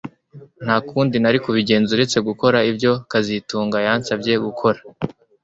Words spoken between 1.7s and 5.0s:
uretse gukora ibyo kazitunga yansabye gukora